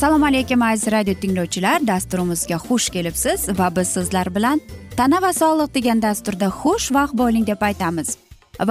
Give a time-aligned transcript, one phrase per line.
[0.00, 1.82] assalomu alaykum aziz radio tinglovchilar.
[1.86, 4.60] Dasturimizga xush kelibsiz va biz sizlar bilan
[4.96, 8.16] tana va sog'liq degan dasturda xush vaqt bo'ling deb aytamiz.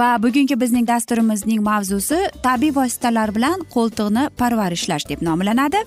[0.00, 5.84] Va bugungi bizning dasturimizning mavzusi tabiiy vositalar bilan qo'ltiqni parvarishlash deb nomlanadi.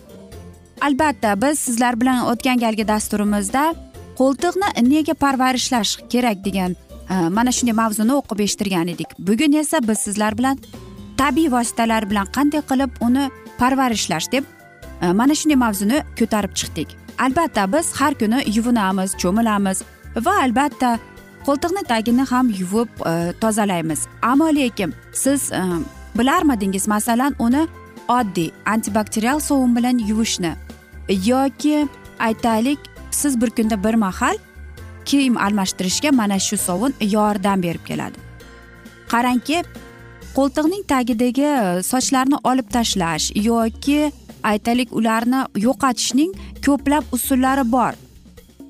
[0.81, 3.63] Albatta biz sizlar bilan o'tgan galgi dasturimizda
[4.19, 6.75] qo'ltiqni nega parvarishlash kerak degan
[7.09, 9.09] e, mana shunday mavzuni o'qib eshittirgan edik.
[9.19, 10.59] Bugun esa biz sizlar bilan
[11.17, 13.29] tabiiy vositalar bilan qanday qilib uni
[13.61, 14.43] parvarishlash deb
[15.01, 16.89] e, mana shunday mavzuni ko'tarib chiqdik.
[17.25, 19.83] Albatta biz har kuni yuvinamiz cho'milamiz
[20.25, 20.97] va albatta
[21.47, 24.07] qo'ltiqni tagini ham yuvib e, tozalaymiz.
[24.21, 25.61] Ammo lekin siz e,
[26.17, 27.67] bilarmidingiz masalan uni
[28.07, 30.55] oddiy antibakterial sovun bilan yuvishni
[31.09, 31.87] yoki
[32.19, 32.79] aytaylik
[33.13, 34.37] siz bir kunda bir mahal
[35.05, 38.17] kiyim almashtirishga mana shu sovun yordam berib keladi.
[39.11, 39.63] Qarangki
[40.35, 41.49] qo'ltiqning tagidagi
[41.91, 44.11] sochlarni olib tashlash yoki
[44.43, 46.31] aytaylik ularni yo'qotishning
[46.65, 47.93] ko'plab usullari bor.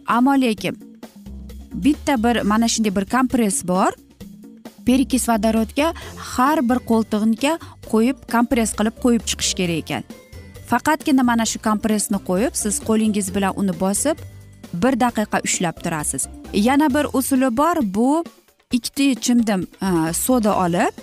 [0.07, 0.75] Ammo lekin
[1.73, 3.91] bitta bir mana shunday bir kompress bor.
[4.85, 5.93] Perikis vodorodga
[6.33, 7.53] har bir qo'ltiqga
[7.91, 10.03] qo'yib kompress qilib qo'yib chiqish kerak ekan.
[10.69, 14.17] Faqatgina mana shu kompressni qo'yib siz qo'lingiz bilan uni bosib
[14.73, 16.27] bir daqiqa ushlab turasiz.
[16.53, 18.23] Yana bir usuli bor bu
[18.71, 20.93] ikkita chimdim e, soda olib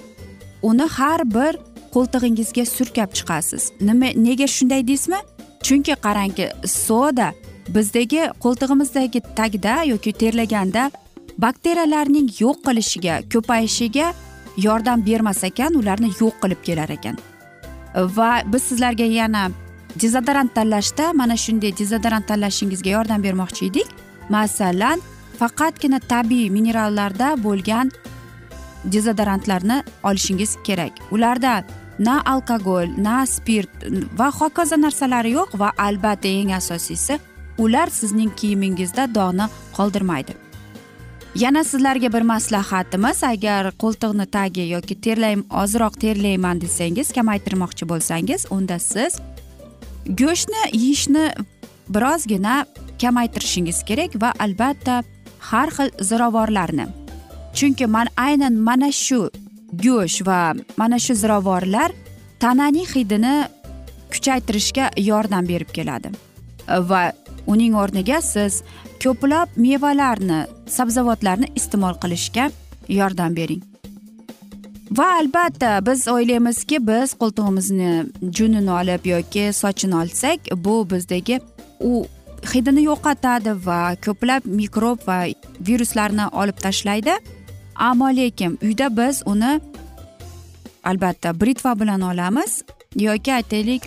[0.62, 1.58] uni har bir
[1.94, 3.72] qo'ltig'ingizga surkab chiqasiz.
[3.80, 5.20] Nima nega shunday deysizmi?
[5.62, 7.32] Chunki qarangki soda
[7.74, 10.90] bizdagi qo'ltig'imizdagi tagida yoki terlaganda
[11.38, 14.12] bakteriyalarning yo'q qilishiga ko'payishiga
[14.56, 17.16] yordam bermas ekan ularni yo'q qilib kelar ekan.
[18.16, 19.50] Va biz sizlarga yana
[19.96, 23.88] dezodorant tanlashda mana shunday dezodorant tanlashingizga yordam bermoqchi edik.
[24.28, 25.00] Masalan
[25.38, 27.90] faqatgina tabiiy minerallarda bo'lgan
[28.84, 30.92] dezodorantlarni olishingiz kerak.
[31.10, 31.64] Ularda
[31.98, 33.84] na alkogol na spirt
[34.18, 37.18] va hokazo narsalari yo'q va albatta eng asosiysi
[37.58, 40.34] ular sizning kiyimingizda dog'ni qoldirmaydi.
[41.34, 48.78] Yana sizlarga bir maslahatimiz agar qo'ltiqni tagi yoki terlay ozroq terlayman desangiz kamaytirmoqchi bo'lsangiz unda
[48.78, 49.20] siz
[50.06, 51.30] go'shtni yeyishni
[51.88, 52.64] birozgina
[53.00, 55.02] kamaytirishingiz kerak va albatta
[55.50, 56.86] har xil ziravorlarni.
[57.54, 59.30] Chunki man aynan mana shu
[59.84, 61.90] go'sht va mana shu ziravorlar
[62.40, 63.48] tananing hidini
[64.12, 66.12] kuchaytirishga yordam berib keladi.
[66.68, 67.02] Va
[67.46, 68.62] uning o'rniga siz
[69.02, 70.44] ko'plab mevalarni
[70.76, 72.50] sabzavotlarni iste'mol qilishga
[72.88, 73.69] yordam bering.
[74.90, 77.90] Va albatta biz o'ylaymizki biz qo'ltig'imizni
[78.36, 81.40] junini olib yoki sochini olsak bu bizdagi
[81.80, 82.06] u
[82.54, 85.18] hidini yo'qotadi va ko'plab mikrob va
[85.68, 87.14] viruslarni olib tashlaydi.
[87.74, 89.60] Ammo lekin uyda biz uni
[90.84, 92.62] albatta britva bilan olamiz
[92.96, 93.82] yoki aytaylik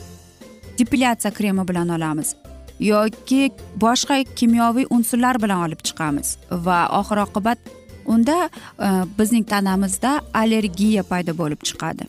[0.79, 2.35] depilyatsiya kremi bilan olamiz
[2.79, 7.59] yoki boshqa kimyoviy unsurlar bilan olib chiqamiz va oxir oqibat
[8.05, 8.87] unda e,
[9.19, 12.07] bizning tanamizda allergiya paydo bo'lib chiqadi.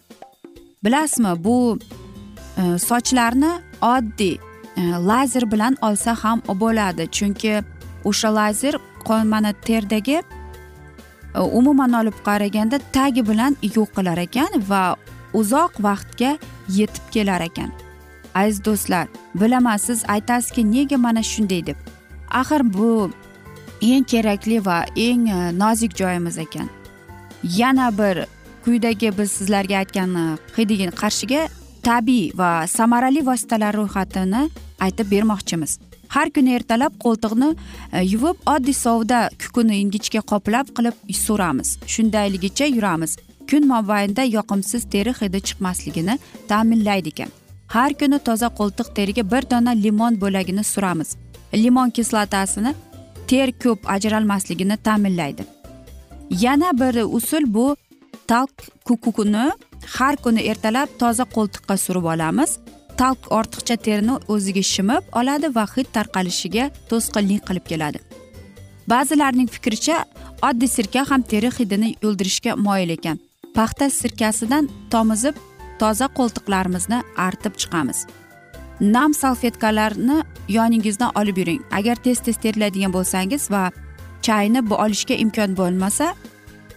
[0.85, 1.79] Bilasizmi bu
[2.61, 3.52] e, sochlarni
[3.82, 4.37] oddiy
[4.76, 7.11] e, lazer bilan olsa ham bo'ladi.
[7.11, 7.62] Chunki
[8.05, 8.75] o'sha lazer
[9.25, 10.23] mana terdagi
[11.35, 14.96] umuman olib qaraganda tagi bilan yo'q qilar ekan va
[15.35, 16.38] uzoq vaqtga
[16.69, 17.70] yetib kelar ekan.
[18.35, 21.76] Aziz do'stlar bilaman siz aytasizki nega mana shunday deb.
[22.31, 23.11] Axir bu
[23.82, 26.69] eng kerakli va eng e, nozik joyimiz ekan.
[27.43, 28.26] Yana bir
[28.65, 30.15] quyidagi biz sizlarga aytgan
[30.56, 31.49] e, qarshiga
[31.82, 34.49] tabiiy va samarali vositalar ro'yxatini
[34.81, 35.79] aytib bermoqchimiz.
[36.09, 37.55] Har kuni ertalab qo'ltiqni
[37.93, 40.97] e, yuvib oddiy sovda kukuni ingichka qoplab qilib
[41.27, 43.17] suramiz shundayligicha yuramiz.
[43.50, 46.19] Kun mobaynida yoqimsiz teri hidi chiqmasligini
[46.49, 47.31] ta'minlaydi ekan.
[47.75, 51.17] Har kuni toza qo'ltiq teriga bir dona limon bo'lagini suramiz
[51.56, 52.75] limon kislotasini
[53.31, 55.44] ter ko'p ajralmasligini ta'minlaydi.
[56.31, 57.76] Yana bir usul bu
[58.26, 58.50] talk
[58.85, 59.50] kukuni
[59.97, 62.59] har kuni ertalab toza qo'ltiqqa surib olamiz.
[62.97, 67.99] Talk ortiqcha terini o'ziga shimib oladi va hid tarqalishiga to'sqinlik qilib keladi.
[68.93, 69.97] Ba'zilarning fikricha
[70.49, 73.19] oddiy sirka ham teri hidini o'ldirishga moyil ekan.
[73.56, 75.35] Paxta sirkasidan tomizib
[75.81, 77.99] toza qo'ltiqlarimizni artib chiqamiz.
[78.81, 81.62] Nam salfetkalarni yoningizdan olib yuring.
[81.73, 83.71] Agar tez tez terlaydigan bo'lsangiz va
[84.23, 86.15] chayni olishga imkon bo'lmasa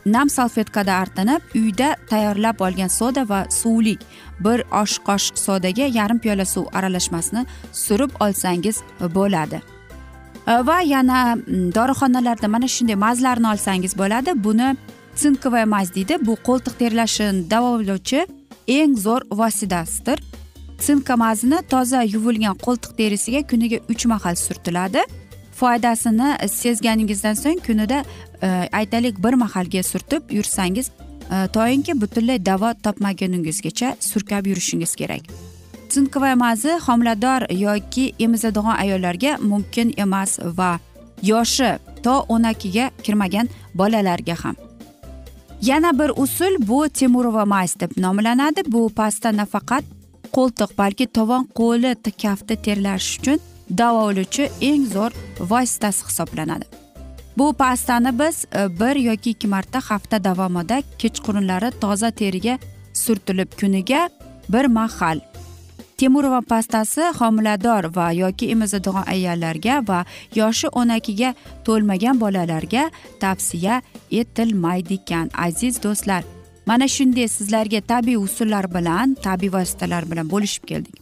[0.05, 3.99] nam salfetkada artinib uyda tayyorlab olgan soda va suvlik
[4.39, 8.81] bir osh qoshiq sodaga yarim piyola suv aralashmasini surib olsangiz
[9.15, 9.61] bo'ladi.
[10.47, 11.37] E, va yana
[11.77, 14.43] dorixonalarda mana shunday mazlarni olsangiz bo'ladi.
[14.43, 14.75] Buni
[15.15, 16.17] sinkovая maz deydi.
[16.27, 18.27] Bu qo'ltiq terlashini davolovchi
[18.67, 20.17] eng zo'r vositasidir
[20.79, 25.01] sinkomazni toza yuvilgan qo'ltiq terisiga kuniga uch mahal surtiladi.
[25.59, 28.03] Foydasini sezganingizdan so'ng kunida
[28.41, 30.91] e, aytaylik bir mahalga surtib yursangiz
[31.31, 35.21] e, toinki butunlay davo topmaguningizgacha surkab yurishingiz kerak.
[35.89, 40.79] Sinkovaya mazi homilador yoki emizadigan ayollarga mumkin emas va
[41.23, 41.71] yoshi
[42.03, 44.55] to o'n ikkiga kirmagan bolalarga ham.
[45.61, 48.61] Yana bir usul bu temurova maz deb nomlanadi.
[48.67, 49.83] Bu pasta nafaqat
[50.35, 51.91] qo'ltiq balki tovon qo'li
[52.23, 53.39] kafti terlash uchun
[53.69, 56.65] davolovchi eng zo'r vositasi hisoblanadi.
[57.37, 62.59] Bu pastani biz e, bir yoki ikki marta hafta davomida kechqurunlari toza teriga
[62.93, 64.09] surtilib kuniga
[64.49, 65.19] bir mahal.
[65.97, 71.33] Temurova pastasi homilador va yoki emizadigan ayollarga va yoshi o'n ikkiga
[71.65, 72.89] to'lmagan bolalarga
[73.19, 73.81] tavsiya
[74.11, 76.23] etilmaydi ekan aziz do'stlar.
[76.67, 80.95] Mana shunday sizlarga tabiiy usullar bilan tabiiy vositalar bilan bo'lishib keldik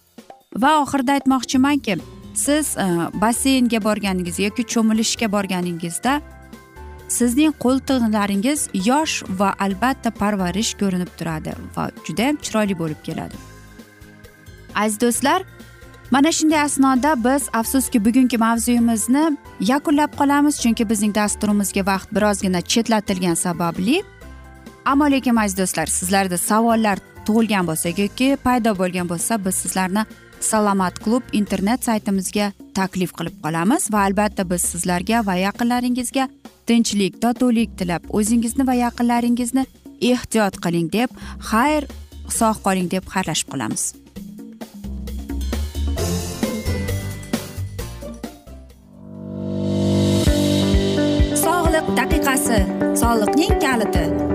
[0.63, 1.97] va oxirida aytmoqchimanki
[2.45, 2.87] siz e,
[3.21, 6.21] basseynga borganingiz yoki cho'milishga borganingizda
[7.07, 13.35] sizning qo'ltiqlaringiz yosh va albatta parvarish ko'rinib turadi va judayam chiroyli bo'lib keladi.
[14.75, 15.43] Aziz do'stlar
[16.11, 23.35] mana shunday asnoda biz afsuski bugungi mavzuyimizni yakunlab qolamiz chunki bizning dasturimizga vaqt birozgina chetlatilgani
[23.35, 24.03] sababli
[24.85, 30.03] ammo lekin aziz do'stlar sizlarda savollar tug'ilgan bo'lsa yoki paydo bo'lgan bo'lsa biz sizlarni
[30.49, 36.27] salomat klub internet saytimizga taklif qilib qolamiz va albatta biz sizlarga va yaqinlaringizga
[36.69, 39.65] tinchlik totuvlik tilab o'zingizni va yaqinlaringizni
[40.11, 41.09] ehtiyot qiling deb
[41.51, 41.89] xayr
[42.39, 43.83] sog' qoling deb xayrlashib qolamiz.
[51.43, 52.59] Sog'liq daqiqasi.
[53.01, 54.34] Soliqning kaliti.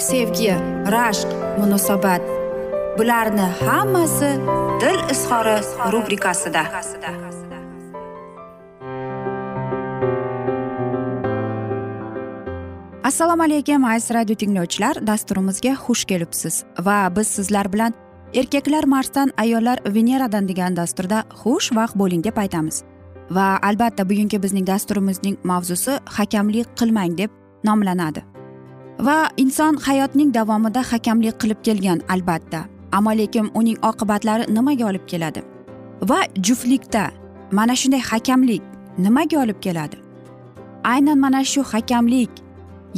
[0.00, 0.52] sevgi
[0.94, 1.28] rashq
[1.60, 2.22] munosabat.
[2.98, 4.30] Bularni hammasi
[4.80, 5.56] dil izhori
[5.92, 6.62] rubrikasida.
[13.04, 15.06] Assalomu alaykum aziz radio tinglovchilar.
[15.06, 16.64] Dasturimizga xush kelibsiz.
[16.78, 17.94] Va biz sizlar bilan
[18.34, 22.82] erkaklar marsdan ayollar veneradan degan dasturda xush vaqt bo'ling deb aytamiz.
[23.30, 27.30] Va albatta bugungi bizning dasturimizning mavzusi hakamlik qilmang deb
[27.64, 28.29] nomlanadi.
[29.06, 32.60] Va inson hayotning davomida hakamlik qilib kelgan albatta.
[32.92, 35.42] Ammo lekin uning oqibatlari nimaga olib keladi?
[36.10, 37.04] Va juftlikda
[37.52, 38.62] mana shunday hakamlik
[38.98, 39.96] nimaga olib keladi?
[40.84, 42.30] Aynan mana shu hakamlik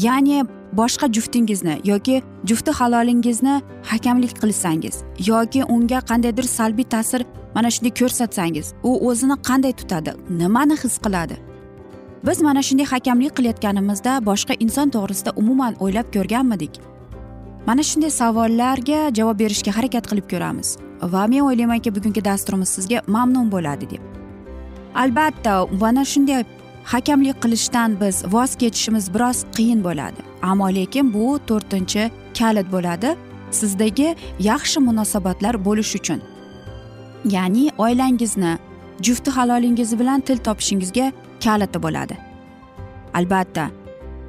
[0.07, 0.43] ya'ni
[0.81, 3.55] boshqa juftingizni yoki jufti halolingizni
[3.91, 4.97] hakamlik qilsangiz
[5.31, 11.37] yoki unga qandaydir salbiy ta'sir mana shunday ko'rsatsangiz u o'zini qanday tutadi nimani his qiladi?
[12.27, 16.73] Biz mana shunday hakamlik qilayotganimizda boshqa inson to'g'risida umuman o'ylab ko'rganmidik.
[17.67, 20.69] Mana shunday savollarga javob berishga harakat qilib ko'ramiz
[21.13, 24.03] va men o'ylaymanki bugungi dasturimiz sizga mamnun bo'ladi deb.
[25.03, 26.45] Albatta mana shunday
[26.93, 33.17] hakamlik qilishdan biz voz kechishimiz biroz qiyin bo'ladi ammo lekin bu to'rtinchi kalit bo'ladi
[33.51, 34.09] sizdagi
[34.51, 36.21] yaxshi munosabatlar bo'lishi uchun.
[37.35, 38.53] Ya'ni oilangizni
[39.07, 41.13] jufti halolingiz bilan til topishingizga
[41.45, 42.17] kaliti bo'ladi.
[43.19, 43.65] Albatta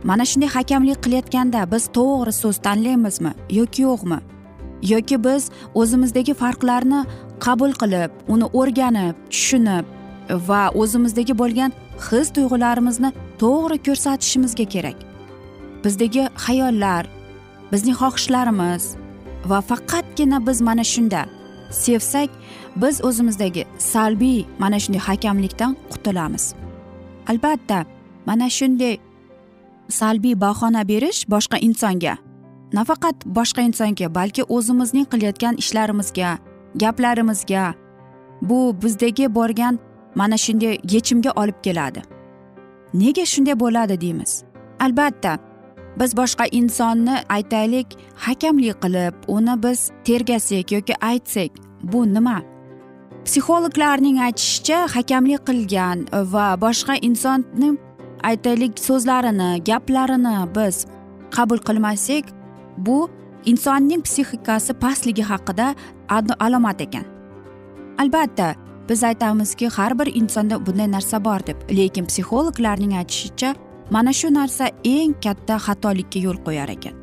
[0.10, 4.20] mana shunday hakamlik qilayotganda biz to'g'ri so'z tanlaymizmi yoki yo'qmi?
[4.93, 5.43] Yoki biz
[5.82, 7.01] o'zimizdagi farqlarni
[7.46, 9.86] qabul qilib uni o'rganib tushunib
[10.50, 11.72] va o'zimizdagi bo'lgan
[12.08, 13.10] his tuyg'ularimizni
[13.41, 14.98] to'g'ri ko'rsatishimizga kerak.
[15.84, 17.03] Bizdagi xayollar
[17.72, 18.84] bizning xohishlarimiz
[19.50, 21.22] va faqatgina biz mana shunda
[21.84, 22.29] sevsak
[22.82, 26.46] biz o'zimizdagi salbiy mana shunday hakamlikdan qutulamiz.
[27.27, 27.86] Albatta
[28.25, 28.98] mana shunday
[29.89, 32.18] salbiy bahona berish boshqa insonga
[32.74, 36.38] nafaqat boshqa insonga balki o'zimizning qilayotgan ishlarimizga
[36.75, 37.74] gaplarimizga
[38.42, 39.80] bu bizdagi borgan
[40.15, 42.01] mana shunday yechimga olib keladi.
[42.94, 44.44] Nega shunday bo'ladi deymiz?
[44.80, 45.38] Albatta
[46.00, 51.51] biz boshqa insonni aytaylik hakamlik qilib uni biz tergasak yoki aytsak
[51.84, 52.42] bu nima?
[53.25, 56.00] Psixologlarning aytishicha hakamlik qilgan
[56.34, 57.70] va boshqa insonni
[58.30, 60.86] aytaylik so'zlarini gaplarini biz
[61.36, 62.25] qabul qilmasak
[62.88, 62.98] bu
[63.51, 65.68] insonning psixikasi pastligi haqida
[66.46, 67.06] alomat ekan.
[68.01, 68.56] Albatta
[68.89, 73.56] biz aytamizki har bir insonda bunday narsa bor deb lekin psixologlarning aytishicha
[73.92, 76.96] mana shu narsa eng katta xatolikka yo'l qo'yar ekan.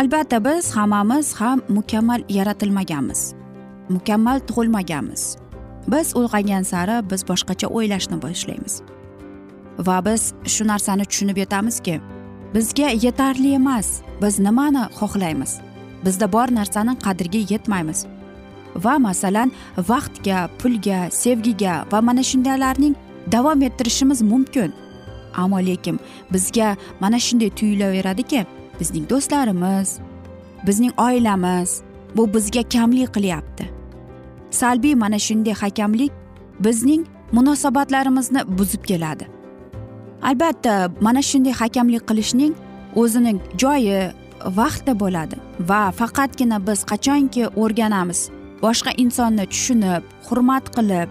[0.00, 3.41] Albatta biz hammamiz ham mukammal yaratilmaganmiz.
[3.88, 5.42] Mukammal tug'ilmaganmiz
[5.88, 8.82] biz ulg'aygan sari biz boshqacha o'ylashni boshlaymiz.
[9.78, 12.00] Va biz shu narsani tushunib yetamizki
[12.54, 13.88] bizga yetarli emas
[14.22, 15.60] biz nimani xohlaymiz?
[16.04, 18.06] Bizda bor narsani qadriga yetmaymiz.
[18.84, 19.52] Va masalan
[19.90, 22.94] vaqtga pulga sevgiga va mana shundaylarning
[23.32, 24.72] davom ettirishimiz mumkin.
[25.34, 26.00] Ammo lekin
[26.32, 28.46] bizga mana shunday tuyulaveradiki
[28.80, 29.98] bizning do'stlarimiz
[30.66, 31.82] bizning oilamiz
[32.16, 33.64] bu bizga kamlik qilyapti.
[34.50, 36.12] Salbiy mana shunday hakamlik
[36.60, 39.26] bizning munosabatlarimizni buzib keladi.
[40.22, 42.54] Albatta mana shunday hakamlik qilishning
[42.96, 44.12] o'zining joyi
[44.60, 45.36] vaqti bo'ladi
[45.70, 48.20] va faqatgina biz qachonki o'rganamiz
[48.62, 51.08] boshqa insonni tushunib hurmat qilib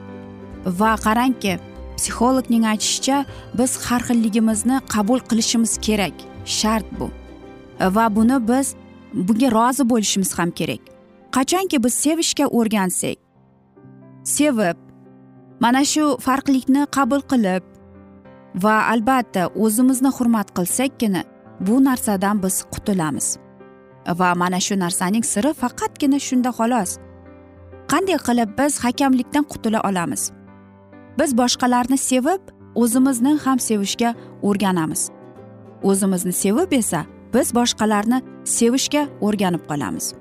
[0.79, 1.53] va qarangki
[1.97, 3.17] psixologning aytishicha
[3.59, 6.15] biz har xilligimizni qabul qilishimiz kerak
[6.45, 7.07] shart bu.
[7.95, 8.75] Va buni biz
[9.13, 10.90] bunga rozi bo'lishimiz ham kerak.
[11.35, 13.17] Qachonki biz sevishga o'rgansak
[14.37, 14.77] sevib
[15.63, 17.63] mana shu farqlikni qabul qilib
[18.63, 21.21] va albatta o'zimizni hurmat qilsakkina
[21.67, 23.37] bu narsadan biz qutulamiz.
[24.19, 26.91] Va mana shu narsaning siri faqatgina shunda xolos.
[27.91, 30.31] Qanday qilib biz hakamlikdan qutula olamiz?
[31.19, 32.41] Biz boshqalarni sevib
[32.81, 34.15] o'zimizni ham sevishga
[34.47, 35.01] o'rganamiz.
[35.89, 38.19] O'zimizni sevib esa biz boshqalarni
[38.57, 40.20] sevishga o'rganib qolamiz.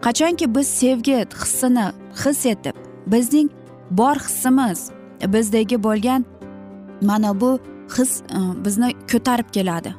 [0.00, 1.86] Qachonki biz sevgi hissini
[2.24, 2.74] his etib
[3.06, 3.50] bizning
[3.90, 4.90] bor hissimiz
[5.26, 6.24] bizdagi bo'lgan
[7.02, 7.58] mana bu
[7.98, 9.94] his e, bizni ko'tarib keladi.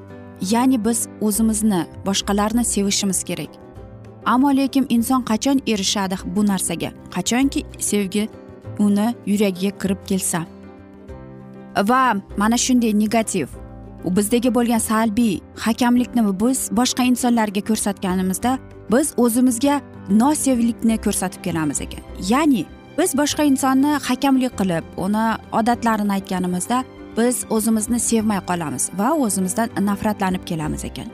[0.51, 3.49] Ya'ni biz o'zimizni boshqalarni sevishimiz kerak.
[4.25, 6.91] Ammo lekin inson qachon erishadi bu narsaga?
[7.15, 8.29] Qachonki sevgi
[8.79, 10.45] uni yuragiga kirib kelsa?
[11.77, 13.47] Va mana shunday negativ
[14.05, 18.59] bizdagi bo'lgan salbiy hakamlikni biz boshqa insonlarga ko'rsatganimizda
[18.91, 22.03] biz o'zimizga nosevlikni ko'rsatib kelamiz ekan.
[22.29, 22.65] Ya'ni
[22.97, 25.25] biz boshqa insonni hakamlik qilib uni
[25.59, 26.83] odatlarini aytganimizda
[27.17, 31.09] biz o'zimizni sevmay qolamiz va o'zimizdan nafratlanib kelamiz ekan.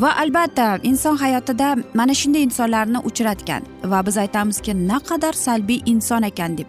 [0.00, 6.56] Va albatta inson hayotida mana shunday insonlarni uchratgan va biz aytamizki naqadar salbiy inson ekan
[6.58, 6.68] deb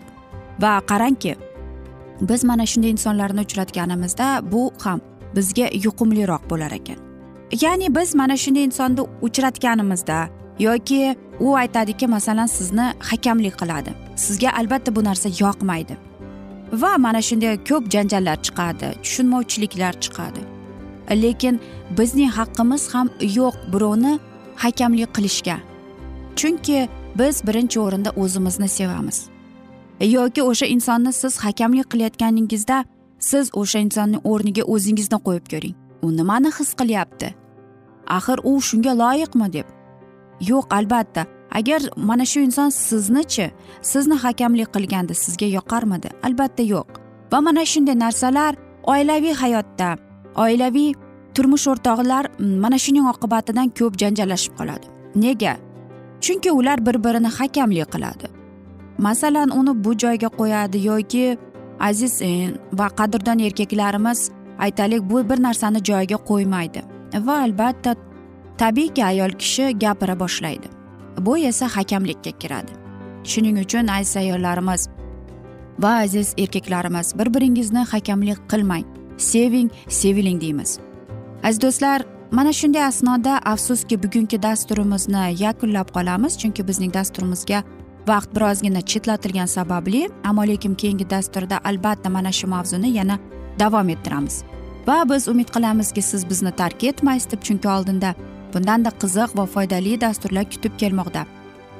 [0.63, 1.35] va qarangki
[2.29, 4.99] biz mana shunday insonlarni uchratganimizda bu ham
[5.35, 7.10] bizga yuqumliroq bo'lar ekan.
[7.61, 10.29] Ya'ni biz mana shunday insonni uchratganimizda
[10.59, 13.89] yoki u aytadiki masalan sizni hakamlik qiladi.
[14.15, 15.97] Sizga albatta bu narsa yoqmaydi.
[16.73, 20.41] Va mana shunday ko'p janjallar chiqadi tushunmovchiliklar chiqadi.
[21.23, 21.59] Lekin
[21.97, 24.19] bizning haqqimiz ham yo'q birovni
[24.55, 25.57] hakamlik qilishga.
[26.35, 26.89] Chunki
[27.19, 29.17] biz birinchi o'rinda o'zimizni sevamiz.
[30.01, 32.85] Yoki o'sha insonni siz hakamlik qilayotganingizda
[33.19, 35.75] siz o'sha insonni o'rniga o'zingizni qo'yib ko'ring.
[36.01, 37.40] U nimani his qilyapti?
[38.07, 39.67] Axir u shunga loyiqmi deb?
[40.49, 41.25] Yo'q albatta.
[41.51, 46.09] Agar mana shu inson siznichi sizni hakamlik qilganda sizga yoqarmidi?
[46.23, 46.87] Albatta yo'q.
[47.31, 48.53] Va mana shunday narsalar
[48.93, 49.89] oilaviy hayotda
[50.35, 50.93] oilaviy
[51.35, 54.87] turmush o'rtoqlar mm, mana shuning oqibatidan ko'p janjallashib qoladi.
[55.15, 55.55] Nega?
[56.21, 58.27] Chunki ular bir birini hakamlik qiladi.
[58.97, 61.37] Masalan uni bu joyga qo'yadi yoki
[61.79, 66.81] aziz eh, va qadrdon erkaklarimiz aytaylik bu bir narsani joyiga qo'ymaydi.
[67.19, 67.95] Va albatta
[68.57, 70.67] tabiiyki ayol kishi gapira boshlaydi.
[71.19, 72.71] Bu esa hakamlikka kiradi.
[73.23, 74.89] Shuning uchun aziz ayollarimiz
[75.79, 78.85] va aziz erkaklarimiz bir biringizni hakamlik qilmang.
[79.17, 80.79] Seving seviling deymiz.
[81.43, 86.37] Aziz do'stlar mana shunday asnoda afsuski bugungi dasturimizni yakunlab qolamiz.
[86.37, 87.63] Chunki bizning dasturimizga
[88.07, 93.19] vaqt birozgina chetlatilgani sababli ammo lekin keyingi dasturda albatta mana shu mavzuni yana
[93.59, 94.43] davom ettiramiz.
[94.87, 98.15] Va biz umid qilamizki siz bizni tark etmaysiz deb chunki oldinda
[98.53, 101.25] bundanda qiziq va foydali dasturlar kutib kelmoqda.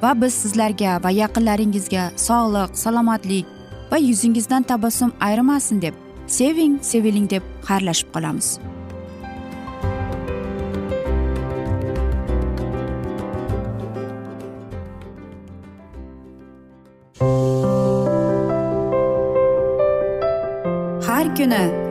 [0.03, 3.45] Va biz sizlarga va yaqinlaringizga sog'lik salomatlik
[3.91, 5.93] va yuzingizdan tabassum ayrimasin deb
[6.27, 8.59] seving seviling deb xayrlashib qolamiz.
[21.07, 21.90] Har kuni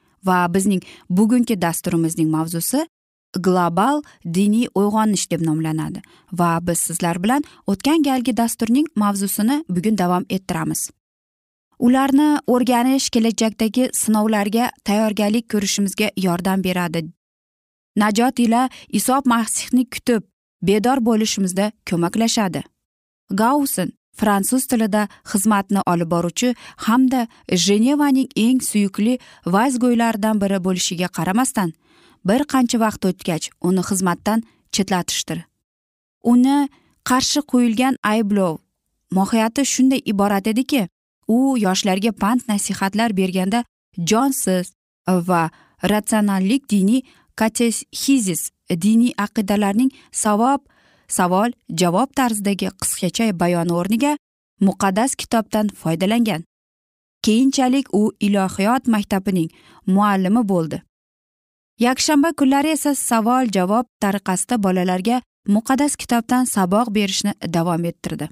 [0.25, 2.85] Va bizning bugungi dasturimizning mavzusi
[3.39, 6.01] global diniy uyg'onish deb nomlanadi.
[6.33, 10.89] Va biz sizlar bilan o'tgan galgi dasturning mavzusini bugun davom ettiramiz.
[11.79, 17.07] Ularni o'rganish kelajakdagi sinovlarga tayyorgarlik ko'rishimizga yordam beradi.
[17.95, 20.23] Najot ila iso masihni kutib
[20.61, 22.61] bedor bo'lishimizda ko'maklashadi.
[23.31, 26.55] Gausen fransuz tilida xizmatni olib boruvchi
[26.87, 27.27] hamda
[27.65, 29.13] jenevaning eng suyukli
[29.55, 31.69] vazgo'ylaridan biri bo'lishiga qaramasdan
[32.27, 34.43] bir qancha vaqt o'tgach uni xizmatdan
[34.75, 35.39] chetlatishdir.
[36.31, 36.57] Uni
[37.09, 38.57] qarshi qo'yilgan ayblov
[39.17, 40.87] mohiyati shunday iborat ediki
[41.27, 43.63] u yoshlarga pand nasihatlar berganda
[44.09, 44.73] jonsiz
[45.07, 45.43] va
[45.91, 47.01] ratsionallik diniy
[47.35, 48.41] katexizis
[48.85, 50.61] diniy aqidalarning savob
[51.17, 51.49] savol
[51.81, 54.13] javob tarzidagi qisqacha bayoni o'rniga
[54.67, 56.43] muqaddas kitobdan foydalangan.
[57.25, 59.49] Keyinchalik u ilohiyot maktabining
[59.85, 60.81] muallimi bo'ldi.
[61.79, 68.29] Yakshanba kunlari esa savol javob tariqasida bolalarga muqaddas kitobdan saboq berishni davom ettirdi.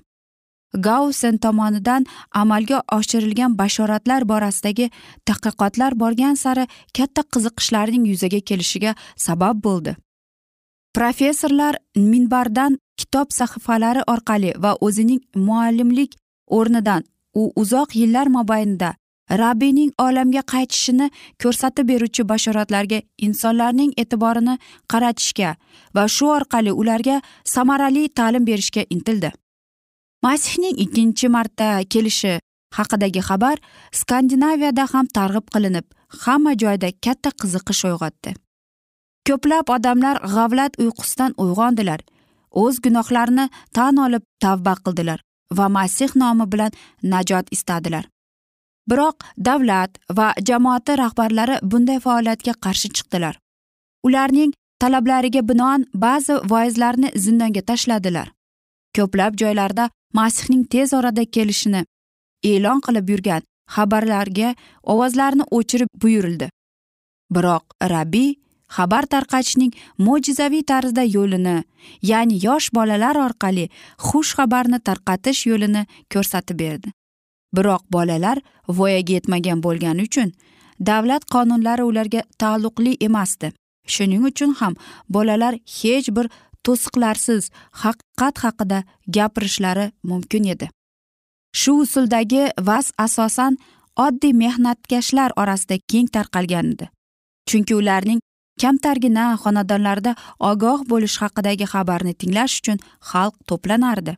[0.74, 4.92] Gausen tomonidan amalga oshirilgan bashoratlar borasidagi
[5.26, 9.96] tadqiqotlar borgan sari katta qiziqishlarning yuzaga kelishiga sabab bo'ldi.
[10.94, 16.16] Professorlar minbardan kitob sahifalari orqali va o'zining muallimlik
[16.58, 18.94] o'rnidan u uzoq yillar mobaynida
[19.42, 21.10] rabbiyning olamga qaytishini
[21.44, 24.58] ko'rsatib beruvchi bashoratlarga insonlarning e'tiborini
[24.94, 25.56] qaratishga
[25.96, 29.32] va shu orqali ularga samarali ta'lim berishga intildi.
[30.24, 32.34] Masihning ikkinchi marta kelishi
[32.78, 33.58] haqidagi xabar
[34.02, 35.86] skandinaviyada ham targ'ib qilinib
[36.24, 38.34] hamma joyda katta qiziqish uyg'otdi.
[39.30, 42.00] Ko'plab odamlar g'avlat uyqusidan uyg'ondilar.
[42.62, 43.46] O'z gunohlarini
[43.78, 45.20] tan olib tavba qildilar
[45.58, 46.72] va masih nomi bilan
[47.04, 48.06] najot istadilar.
[48.90, 53.36] Biroq davlat va jamoati rahbarlari bunday faoliyatga qarshi chiqdilar.
[54.08, 58.28] Ularning talablariga binoan ba'zi voizlarni zindonga tashladilar.
[58.96, 61.86] Ko'plab joylarda masihning tez orada kelishini
[62.52, 63.42] e'lon qilib yurgan
[63.76, 64.56] xabarlarga
[64.94, 66.48] ovozlarni o'chirib buyurildi.
[67.36, 67.64] Biroq
[67.94, 68.30] rabbiy
[68.76, 69.74] xabar tarqatishning
[70.06, 71.58] mo'jizaviy tarzda yo'lini
[72.12, 73.66] ya'ni yosh bolalar orqali
[74.08, 76.90] xush xabarni tarqatish yo'lini ko'rsatib berdi.
[77.56, 80.30] Biroq bolalar voyaga yetmagan bo'lgani uchun
[80.90, 83.52] davlat qonunlari ularga taalluqli emasdi.
[83.94, 84.74] Shuning uchun ham
[85.16, 86.28] bolalar hech bir
[86.66, 87.50] to'siqlarsiz
[87.84, 88.80] haqiqat haqida
[89.16, 90.70] gapirishlari mumkin edi.
[91.60, 93.58] Shu usuldagi vaz asosan
[94.06, 96.90] oddiy mehnatkashlar orasida keng tarqalgan edi.
[97.50, 98.20] Chunki ularning
[98.62, 100.12] kamtargina xonadonlarda
[100.52, 102.78] ogoh bo'lish haqidagi xabarni tinglash uchun
[103.12, 104.14] xalq to'planardi.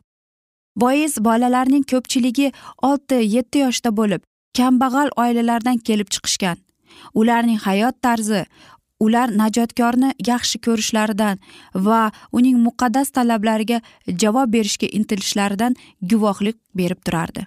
[0.82, 2.48] Bois bolalarning ko'pchiligi
[2.88, 4.22] olti yetti yoshda bo'lib
[4.58, 6.58] kambag'al oilalardan kelib chiqishgan.
[7.20, 8.42] Ularning hayot tarzi
[9.04, 11.40] ular najotkorni yaxshi ko'rishlaridan
[11.86, 12.00] va
[12.38, 13.78] uning muqaddas talablariga
[14.22, 15.76] javob berishga intilishlaridan
[16.10, 17.46] guvohlik berib turardi.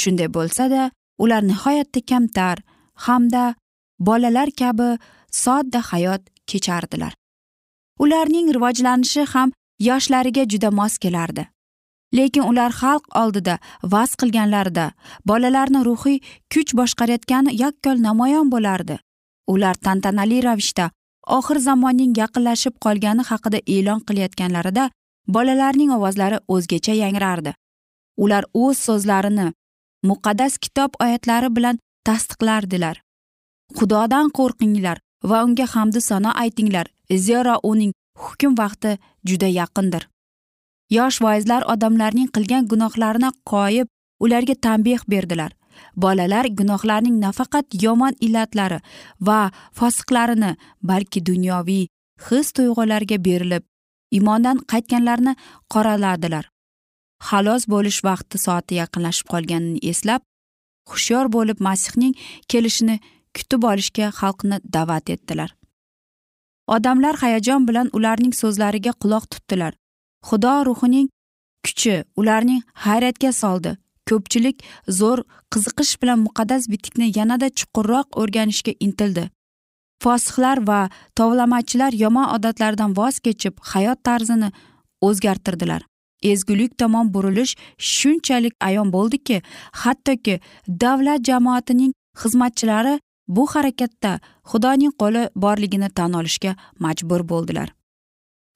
[0.00, 0.90] Shunday bo'lsada
[1.24, 2.58] ular nihoyatda kamtar
[3.06, 3.44] hamda
[4.08, 4.88] bolalar kabi
[5.42, 7.12] sodda hayot kechardilar.
[7.98, 9.52] Ularning rivojlanishi ham
[9.88, 11.46] yoshlariga juda mos kelardi.
[12.16, 13.58] Lekin ular xalq oldida
[13.92, 14.86] vaz qilganlarida
[15.30, 16.18] bolalarni ruhiy
[16.52, 18.96] kuch boshqarayotgani yakkol namoyon bo'lardi.
[19.52, 20.90] Ular tantanali ravishda
[21.38, 24.84] oxir zamonning yaqinlashib qolgani haqida e'lon qilayotganlarida
[25.34, 27.52] bolalarning ovozlari o'zgacha yangrardi.
[28.24, 29.48] Ular o'z so'zlarini
[30.10, 32.96] muqaddas kitob oyatlari bilan tasdiqlardilar.
[33.78, 36.86] Xudodan qo'rqinglar va unga hamdu sano aytinglar
[37.26, 38.98] zero uning hukm vaqti
[39.28, 40.08] juda yaqindir.
[40.90, 43.88] Yosh voizlar odamlarning qilgan gunohlarini qoyib
[44.20, 45.52] ularga tanbeh berdilar.
[45.96, 48.78] Bolalar gunohlarning nafaqat yomon illatlari
[49.20, 51.88] va fosiqlarini balki dunyoviy
[52.28, 53.64] his tuyg'ularga berilib
[54.18, 55.34] imondan qaytganlarni
[55.72, 56.44] qoraladilar.
[57.28, 60.22] Xalos bo'lish vaqti soati yaqinlashib qolganini eslab
[60.90, 62.14] hushyor bo'lib masihning
[62.48, 63.00] kelishini
[63.36, 65.50] kutib olishga xalqni da'vat etdilar.
[66.74, 69.72] Odamlar hayajon bilan ularning so'zlariga quloq tutdilar.
[70.28, 71.08] Xudo ruhining
[71.64, 73.76] kuchi ularning hayratga soldi.
[74.08, 74.62] Ko'pchilik
[74.98, 75.20] zo'r
[75.52, 79.24] qiziqish bilan muqaddas bitikni yanada chuqurroq o'rganishga intildi.
[80.02, 80.80] Fosihlar va
[81.18, 84.50] tovlamachilar yomon odatlardan voz kechib hayot tarzini
[85.08, 85.82] o'zgartirdilar.
[86.22, 89.42] Ezgulik tomon burilish shunchalik ayon bo'ldiki
[89.82, 90.40] hattoki
[90.82, 92.94] davlat jamoatining xizmatchilari
[93.28, 94.12] bu harakatda
[94.50, 97.72] xudoning qo'li borligini tan olishga majbur bo'ldilar.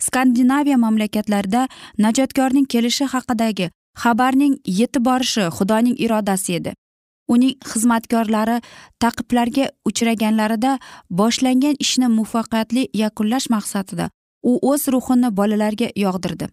[0.07, 3.71] Skandinaviya mamlakatlarida najotkorning kelishi haqidagi
[4.03, 6.73] xabarning yetib borishi xudoning irodasi edi.
[7.29, 8.57] Uning xizmatkorlari
[9.03, 10.79] taqiblarga uchraganlarida
[11.21, 14.11] boshlangan ishni muvaffaqiyatli yakunlash maqsadida
[14.51, 16.47] u o'z ruhini bolalarga yog'dirdi.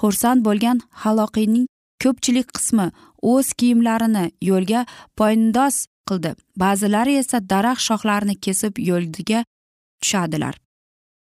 [0.00, 1.66] Xursand bo'lgan haloqiyning
[2.02, 2.86] ko'pchilik qismi
[3.32, 4.86] o'z kiyimlarini yo'lga
[5.18, 5.74] poyndoz
[6.08, 6.34] qildi.
[6.62, 9.44] Ba'zilari esa daraxt shoxlarini kesib yo'ldiga
[10.00, 10.54] tushadilar.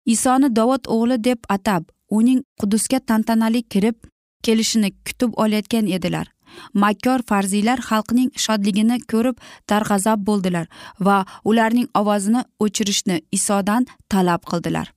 [0.06, 1.84] Isoni dovud o'g'li deb atab
[2.17, 3.98] uning qudusga tantanali kirib
[4.46, 6.28] kelishini kutib olayotgan edilar.
[6.74, 9.38] Makkor farziylar xalqning shodligini ko'rib
[9.69, 10.65] darg'azab bo'ldilar
[11.06, 11.17] va
[11.50, 14.88] ularning ovozini o'chirishni isodan talab qildilar.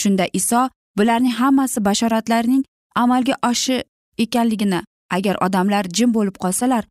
[0.00, 0.68] Shunda iso
[0.98, 2.62] bularning hammasi bashoratlarning
[3.02, 3.76] amalga oshi
[4.24, 4.80] ekanligini
[5.16, 6.84] agar odamlar jim bo'lib qolsalar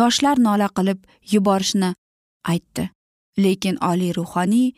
[0.00, 0.98] toshlar nola qilib
[1.32, 1.90] yuborishni
[2.52, 2.88] aytdi.
[3.44, 4.68] Lekin oliy ruhoniy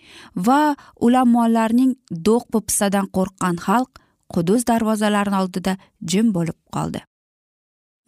[0.47, 0.61] va
[1.07, 1.93] ulamolarning
[2.27, 3.91] do'q po'pisadan qo'rqqan xalq
[4.35, 5.73] qudus darvozalarini oldida
[6.11, 7.01] jim bo'lib qoldi.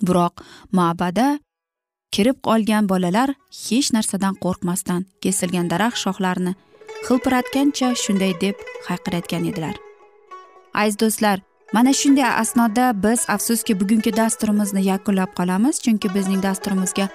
[0.07, 0.45] Biroq
[0.79, 1.29] ma'bada
[2.15, 3.31] kirib qolgan bolalar
[3.65, 6.53] hech narsadan qo'rqmasdan kesilgan daraxt shoxlarini
[7.07, 8.57] hilpiratgancha shunday deb
[8.89, 9.75] hayqirayotgan edilar.
[10.83, 11.39] Aziz do'stlar
[11.75, 17.07] mana shunday asnoda biz afsuski bugungi dasturimizni yakunlab qolamiz chunki bizning dasturimizga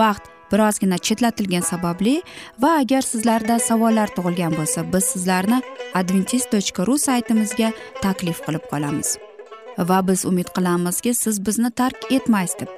[0.00, 2.14] vaqt birozgina chetlatilgani sababli
[2.62, 5.58] va agar sizlarda savollar tug'ilgan bo'lsa biz sizlarni
[6.00, 7.68] adventis tochka ru saytimizga
[8.02, 9.08] taklif qilib qolamiz.
[9.90, 12.70] Va biz umid qilamizki siz bizni tark etmaysiz deb.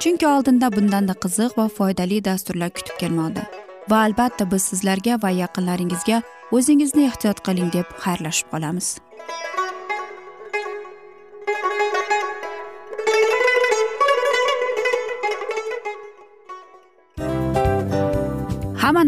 [0.00, 3.42] Chunki oldinda bundanda qiziq va foydali dasturlar kutib kelmoqda.
[3.90, 6.22] Va albatta biz sizlarga va yaqinlaringizga
[6.56, 8.88] o'zingizni ehtiyot qiling deb xayrlashib qolamiz.